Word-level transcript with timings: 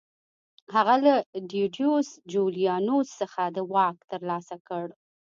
هغه 0.75 0.95
له 1.05 1.13
ډیډیوس 1.51 2.09
جولیانوس 2.31 3.09
څخه 3.21 3.41
واک 3.73 3.97
ترلاسه 4.11 4.55
کړ 4.67 4.85